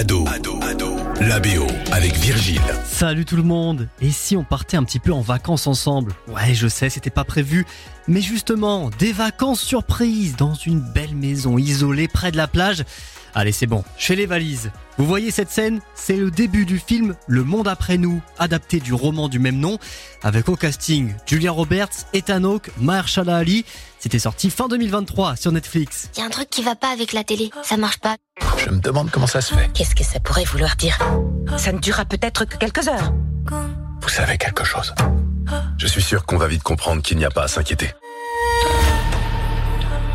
Ado, 0.00 0.24
Ado, 0.28 0.58
Ado, 0.62 0.96
la 1.20 1.38
BO 1.40 1.66
avec 1.92 2.14
Virgile. 2.16 2.62
Salut 2.86 3.26
tout 3.26 3.36
le 3.36 3.42
monde 3.42 3.86
Et 4.00 4.10
si 4.10 4.34
on 4.34 4.44
partait 4.44 4.78
un 4.78 4.84
petit 4.84 4.98
peu 4.98 5.12
en 5.12 5.20
vacances 5.20 5.66
ensemble? 5.66 6.14
Ouais, 6.26 6.54
je 6.54 6.68
sais, 6.68 6.88
c'était 6.88 7.10
pas 7.10 7.24
prévu. 7.24 7.66
Mais 8.08 8.22
justement, 8.22 8.88
des 8.98 9.12
vacances 9.12 9.60
surprises 9.60 10.36
dans 10.36 10.54
une 10.54 10.80
belle 10.80 11.14
maison 11.14 11.58
isolée 11.58 12.08
près 12.08 12.32
de 12.32 12.38
la 12.38 12.48
plage. 12.48 12.82
Allez, 13.34 13.52
c'est 13.52 13.66
bon, 13.66 13.84
je 13.98 14.06
fais 14.06 14.16
les 14.16 14.24
valises. 14.24 14.70
Vous 14.96 15.04
voyez 15.04 15.30
cette 15.30 15.50
scène? 15.50 15.82
C'est 15.94 16.16
le 16.16 16.30
début 16.30 16.64
du 16.64 16.78
film 16.78 17.14
Le 17.26 17.44
Monde 17.44 17.68
après 17.68 17.98
nous, 17.98 18.22
adapté 18.38 18.80
du 18.80 18.94
roman 18.94 19.28
du 19.28 19.38
même 19.38 19.58
nom, 19.58 19.78
avec 20.22 20.48
au 20.48 20.56
casting 20.56 21.12
Julia 21.26 21.52
Roberts, 21.52 22.06
Ethan 22.14 22.44
Hawke, 22.44 22.70
Mahershala 22.78 23.36
Ali. 23.36 23.66
C'était 23.98 24.18
sorti 24.18 24.48
fin 24.48 24.66
2023 24.66 25.36
sur 25.36 25.52
Netflix. 25.52 26.08
Y 26.16 26.22
a 26.22 26.24
un 26.24 26.30
truc 26.30 26.48
qui 26.48 26.62
va 26.62 26.74
pas 26.74 26.88
avec 26.88 27.12
la 27.12 27.22
télé, 27.22 27.50
ça 27.62 27.76
marche 27.76 27.98
pas. 27.98 28.16
Je 28.64 28.70
me 28.70 28.80
demande 28.80 29.10
comment 29.10 29.26
ça 29.26 29.40
se 29.40 29.54
fait. 29.54 29.68
Qu'est-ce 29.72 29.94
que 29.94 30.04
ça 30.04 30.20
pourrait 30.20 30.44
vouloir 30.44 30.76
dire 30.76 30.98
Ça 31.56 31.72
ne 31.72 31.78
durera 31.78 32.04
peut-être 32.04 32.44
que 32.44 32.56
quelques 32.56 32.88
heures. 32.88 33.12
Vous 34.02 34.08
savez 34.08 34.36
quelque 34.38 34.64
chose 34.64 34.94
Je 35.78 35.86
suis 35.86 36.02
sûr 36.02 36.26
qu'on 36.26 36.36
va 36.36 36.46
vite 36.46 36.62
comprendre 36.62 37.02
qu'il 37.02 37.16
n'y 37.16 37.24
a 37.24 37.30
pas 37.30 37.44
à 37.44 37.48
s'inquiéter. 37.48 37.92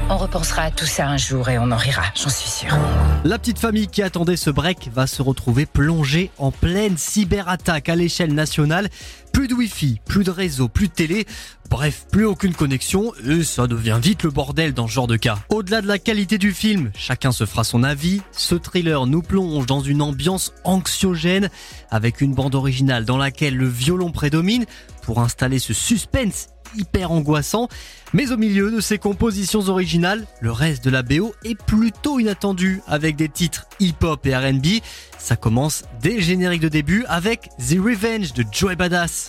On 0.08 0.18
repensera 0.18 0.64
à 0.64 0.72
tout 0.72 0.86
ça 0.86 1.08
un 1.08 1.18
jour 1.18 1.50
et 1.50 1.58
on 1.58 1.72
en 1.72 1.78
rira, 1.78 2.04
j'en 2.16 2.30
suis 2.30 2.50
sûre. 2.50 2.78
La 3.24 3.40
petite 3.40 3.58
famille 3.58 3.88
qui 3.88 4.04
attendait 4.04 4.36
ce 4.36 4.52
break 4.52 4.90
va 4.94 5.08
se 5.08 5.24
retrouver 5.24 5.66
plongée 5.66 6.30
en 6.38 6.52
pleine 6.52 6.96
cyberattaque 6.96 7.90
à 7.90 7.96
l'échelle 7.96 8.36
nationale. 8.36 8.90
Plus 9.34 9.48
de 9.48 9.56
wifi, 9.56 10.00
plus 10.06 10.24
de 10.24 10.30
réseau, 10.30 10.68
plus 10.68 10.90
de 10.90 10.94
télé, 10.94 11.26
bref, 11.72 12.06
plus 12.12 12.26
aucune 12.26 12.54
connexion 12.54 13.14
et 13.28 13.44
ça 13.44 13.66
devient 13.66 14.00
vite 14.00 14.22
le 14.22 14.30
bordel 14.30 14.74
dans 14.76 14.88
ce 14.88 14.94
genre 14.94 15.08
de 15.08 15.18
cas. 15.18 15.40
Au-delà 15.50 15.82
de 15.82 15.88
la 15.88 15.98
qualité 15.98 16.38
du 16.38 16.54
film, 16.54 16.92
chacun 16.96 17.32
se 17.32 17.46
fera 17.46 17.64
son 17.64 17.82
avis, 17.82 18.22
ce 18.32 18.54
thriller 18.54 19.08
nous 19.08 19.24
plonge 19.24 19.66
dans 19.66 19.82
une 19.82 20.04
ambiance 20.04 20.54
anxiogène 20.64 21.50
avec 21.90 22.22
une 22.22 22.36
bande 22.36 22.54
originale 22.54 23.06
dans 23.06 23.18
laquelle 23.18 23.58
le 23.58 23.68
violon 23.68 24.12
prédomine 24.12 24.66
pour 25.02 25.20
installer 25.20 25.58
ce 25.58 25.74
suspense 25.74 26.50
hyper 26.76 27.12
angoissant. 27.12 27.68
Mais 28.14 28.32
au 28.32 28.38
milieu 28.38 28.72
de 28.72 28.80
ces 28.80 28.98
compositions 28.98 29.68
originales, 29.68 30.26
le 30.42 30.52
reste 30.52 30.84
de 30.86 30.90
la 30.90 31.04
BO 31.04 31.34
est 31.44 31.62
plutôt 31.62 32.20
inattendu 32.20 32.82
avec 32.88 33.16
des 33.16 33.30
titres 33.30 33.68
hip-hop 33.80 34.26
et 34.26 34.36
RB. 34.36 34.82
Ça 35.18 35.36
commence 35.36 35.84
dès 36.02 36.16
le 36.16 36.22
générique 36.22 36.62
de 36.62 36.70
début 36.70 37.06
avec 37.08 37.50
The 37.58 37.78
Revenge 37.80 38.34
de 38.34 38.46
Joey 38.52 38.76
Badass. 38.76 39.28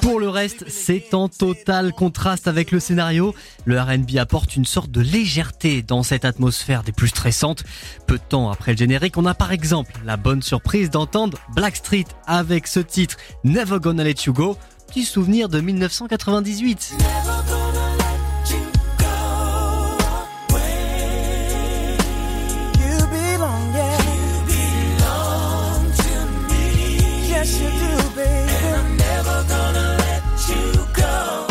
Pour 0.00 0.20
le 0.20 0.28
reste, 0.28 0.64
c'est 0.68 1.14
en 1.14 1.28
total 1.28 1.92
contraste 1.92 2.48
avec 2.48 2.70
le 2.70 2.80
scénario. 2.80 3.34
Le 3.64 3.80
RB 3.80 4.16
apporte 4.18 4.56
une 4.56 4.64
sorte 4.64 4.90
de 4.90 5.00
légèreté 5.00 5.82
dans 5.82 6.02
cette 6.02 6.24
atmosphère 6.24 6.82
des 6.82 6.92
plus 6.92 7.08
stressantes. 7.08 7.64
Peu 8.06 8.18
de 8.18 8.22
temps 8.22 8.50
après 8.50 8.72
le 8.72 8.78
générique, 8.78 9.16
on 9.16 9.26
a 9.26 9.34
par 9.34 9.52
exemple 9.52 9.92
la 10.04 10.16
bonne 10.16 10.42
surprise 10.42 10.90
d'entendre 10.90 11.38
Blackstreet 11.54 12.06
avec 12.26 12.66
ce 12.66 12.80
titre 12.80 13.16
Never 13.44 13.78
Gonna 13.80 14.04
Let 14.04 14.14
You 14.26 14.32
Go, 14.32 14.56
petit 14.86 15.04
souvenir 15.04 15.48
de 15.48 15.60
1998. 15.60 16.94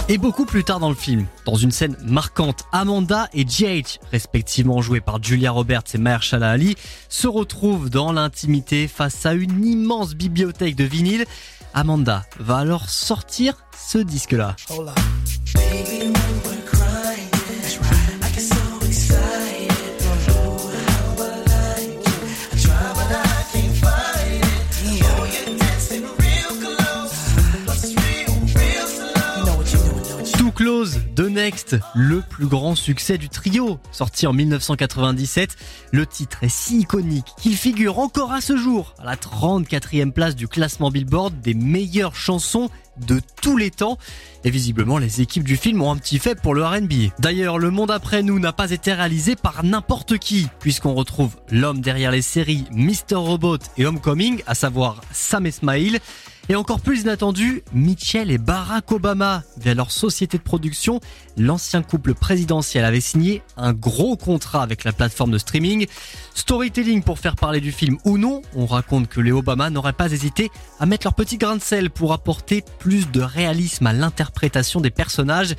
Et 0.10 0.18
beaucoup 0.18 0.46
plus 0.46 0.64
tard 0.64 0.80
dans 0.80 0.90
le 0.90 0.96
film, 0.96 1.26
dans 1.46 1.56
une 1.56 1.72
scène 1.72 1.96
marquante, 2.04 2.64
Amanda 2.72 3.30
et 3.34 3.46
GH, 3.46 4.00
respectivement 4.12 4.82
joués 4.82 5.00
par 5.00 5.24
Julia 5.24 5.52
Roberts 5.52 5.84
et 5.94 5.98
Mahershala 5.98 6.50
Ali, 6.50 6.76
se 7.08 7.28
retrouvent 7.28 7.90
dans 7.90 8.12
l'intimité 8.12 8.88
face 8.88 9.26
à 9.26 9.34
une 9.34 9.66
immense 9.66 10.16
bibliothèque 10.16 10.76
de 10.76 10.84
vinyles. 10.84 11.26
Amanda 11.74 12.26
va 12.40 12.58
alors 12.58 12.90
sortir 12.90 13.56
ce 13.78 14.00
disque-là. 14.00 14.56
Hold 14.70 14.92
De 30.82 31.30
Next, 31.30 31.78
le 31.94 32.22
plus 32.22 32.48
grand 32.48 32.74
succès 32.74 33.20
du 33.20 33.30
trio, 33.30 33.80
sorti 33.92 34.26
en 34.26 34.34
1997. 34.34 35.56
Le 35.92 36.08
titre 36.08 36.44
est 36.44 36.50
si 36.50 36.80
iconique 36.80 37.28
qu'il 37.40 37.56
figure 37.56 38.00
encore 38.00 38.32
à 38.32 38.42
ce 38.42 38.58
jour 38.58 38.96
à 38.98 39.06
la 39.06 39.16
34e 39.16 40.12
place 40.12 40.36
du 40.36 40.48
classement 40.48 40.90
Billboard 40.90 41.40
des 41.40 41.54
meilleures 41.54 42.16
chansons 42.16 42.72
de 42.98 43.22
tous 43.44 43.58
les 43.58 43.70
temps. 43.70 44.00
Et 44.44 44.50
visiblement, 44.50 44.98
les 44.98 45.22
équipes 45.22 45.44
du 45.44 45.56
film 45.56 45.84
ont 45.84 45.92
un 45.92 45.98
petit 45.98 46.18
fait 46.18 46.34
pour 46.34 46.56
le 46.56 46.66
R&B. 46.66 47.12
D'ailleurs, 47.20 47.60
Le 47.60 47.70
Monde 47.70 47.92
après 47.92 48.24
nous 48.24 48.40
n'a 48.40 48.52
pas 48.52 48.72
été 48.72 48.92
réalisé 48.92 49.36
par 49.36 49.64
n'importe 49.64 50.18
qui, 50.18 50.48
puisqu'on 50.60 50.96
retrouve 50.96 51.36
l'homme 51.52 51.82
derrière 51.82 52.10
les 52.10 52.24
séries 52.24 52.66
Mr. 52.72 53.18
Robot 53.18 53.60
et 53.78 53.86
Homecoming, 53.86 54.42
à 54.48 54.56
savoir 54.56 55.02
Sam 55.12 55.46
Esmail. 55.46 56.00
Et 56.50 56.56
encore 56.56 56.82
plus 56.82 57.02
inattendu, 57.02 57.64
Mitchell 57.74 58.32
et 58.32 58.38
Barack 58.38 58.92
Obama. 58.92 59.44
Via 59.58 59.74
leur 59.74 59.92
société 59.92 60.38
de 60.38 60.44
production, 60.44 61.00
l'ancien 61.38 61.82
couple 61.82 62.14
présidentiel 62.14 62.84
avait 62.84 63.00
signé 63.00 63.42
un 63.58 63.74
gros 63.74 64.18
contrat 64.18 64.64
avec 64.64 64.84
la 64.84 64.92
plateforme 64.92 65.32
de 65.32 65.38
streaming. 65.38 65.88
Storytelling 66.34 67.04
pour 67.04 67.20
faire 67.20 67.36
parler 67.36 67.62
du 67.62 67.72
film 67.72 67.98
ou 68.06 68.18
non, 68.18 68.42
on 68.56 68.66
raconte 68.66 69.08
que 69.08 69.22
les 69.22 69.32
Obama 69.32 69.70
n'auraient 69.70 69.94
pas 69.94 70.12
hésité 70.12 70.50
à 70.80 70.86
mettre 70.86 71.06
leur 71.06 71.14
petit 71.14 71.38
grain 71.38 71.56
de 71.56 71.62
sel 71.62 71.90
pour 71.90 72.12
apporter 72.12 72.64
plus 72.80 73.10
de 73.12 73.22
réalisme 73.22 73.88
à 73.88 73.94
l'interprétation 73.94 74.82
des 74.82 74.92
personnages. 74.92 75.56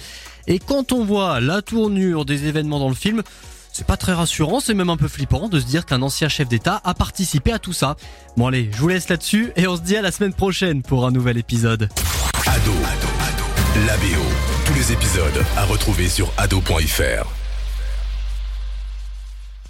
Et 0.47 0.59
quand 0.59 0.93
on 0.93 1.04
voit 1.04 1.41
la 1.41 1.62
tournure 1.62 2.25
des 2.25 2.47
événements 2.47 2.81
dans 2.81 2.88
le 2.88 2.94
film, 2.94 3.22
c'est 3.72 3.87
pas 3.87 3.97
très 3.97 4.12
rassurant, 4.12 4.60
c'est 4.60 4.75
même 4.75 4.91
un 4.91 4.97
peu 4.97 5.09
flippant 5.09 5.49
de 5.49 5.59
se 5.59 5.65
dire 5.65 5.87
qu'un 5.87 6.03
ancien 6.03 6.28
chef 6.28 6.49
d'État 6.49 6.81
a 6.84 6.94
participé 6.94 7.53
à 7.53 7.59
tout 7.59 7.72
ça. 7.72 7.97
Bon 8.37 8.47
allez, 8.47 8.71
je 8.72 8.78
vous 8.78 8.88
laisse 8.88 9.09
là-dessus 9.09 9.53
et 9.56 9.66
on 9.66 9.77
se 9.77 9.83
dit 9.83 9.97
à 9.97 10.03
la 10.03 10.12
semaine 10.12 10.34
prochaine 10.34 10.83
pour 10.83 11.06
un 11.06 11.10
nouvel 11.10 11.38
épisode. 11.38 11.88
Ado, 12.47 12.71
Ado, 12.71 13.09
Ado, 13.21 13.87
la 13.87 13.97
BO. 13.97 14.22
Tous 14.66 14.75
les 14.75 14.93
épisodes 14.93 15.44
à 15.56 15.65
retrouver 15.65 16.09
sur 16.09 16.31
ado.fr. 16.37 17.42